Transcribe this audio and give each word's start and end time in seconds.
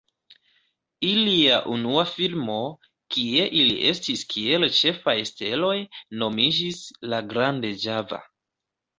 Ilia 1.07 1.57
unua 1.73 2.05
filmo, 2.11 2.55
kie 3.15 3.43
ili 3.59 3.75
estis 3.89 4.23
kiel 4.31 4.65
ĉefaj 4.77 5.15
steloj, 5.31 5.75
nomiĝis 6.23 6.81
"La 7.13 7.21
Grande 7.35 7.71
Java". 7.85 8.21